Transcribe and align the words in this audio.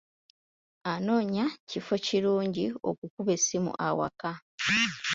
Anoonya 0.91 1.45
kifo 1.69 1.95
kirungi 2.05 2.65
okukuba 2.89 3.31
essimu 3.37 3.71
ewaka. 3.87 4.31